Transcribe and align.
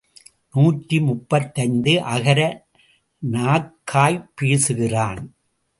நூற்றி 0.53 0.99
முப்பத்தைந்து 0.99 2.01
அகர 2.01 2.65
நாக்காய்ப் 3.31 4.29
பேசுகிறான். 4.35 5.33